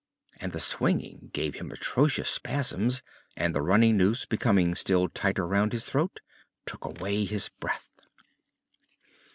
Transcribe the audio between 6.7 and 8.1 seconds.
away his breath.